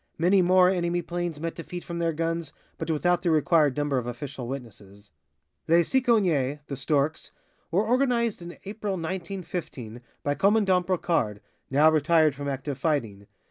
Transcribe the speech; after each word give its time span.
Many 0.17 0.41
more 0.41 0.67
enemy 0.67 1.03
planes 1.03 1.39
met 1.39 1.53
defeat 1.53 1.83
from 1.83 1.99
their 1.99 2.11
guns, 2.11 2.53
but 2.79 2.89
without 2.89 3.21
the 3.21 3.29
required 3.29 3.77
number 3.77 3.99
of 3.99 4.07
official 4.07 4.47
witnesses. 4.47 5.11
"Les 5.67 5.83
Cicognes" 5.83 6.57
(The 6.65 6.75
Storks) 6.75 7.29
were 7.69 7.85
organized 7.85 8.41
in 8.41 8.57
April, 8.65 8.93
1915, 8.93 10.01
by 10.23 10.33
Commandant 10.33 10.87
Brocard, 10.87 11.39
now 11.69 11.91
retired 11.91 12.33
from 12.33 12.47
active 12.47 12.79
fighting. 12.79 13.27